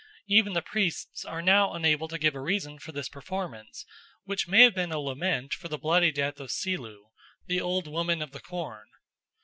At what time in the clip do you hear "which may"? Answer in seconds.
4.23-4.63